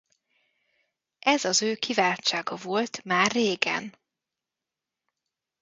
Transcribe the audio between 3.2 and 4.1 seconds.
régen.